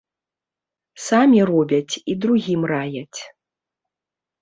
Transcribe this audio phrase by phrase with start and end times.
[1.09, 3.19] Самі робяць і другім раяць.